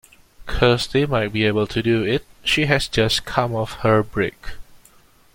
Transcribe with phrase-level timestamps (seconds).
[0.47, 4.35] Kirsty might be able to do it; she has just come off her break.